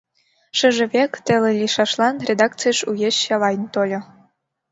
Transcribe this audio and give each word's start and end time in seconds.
Шыже 0.57 0.85
век, 0.93 1.11
теле 1.25 1.51
лийшашлан, 1.59 2.15
редакцийыш 2.27 2.79
угыч 2.89 3.15
Чавайн 3.25 3.63
тольо. 3.73 3.99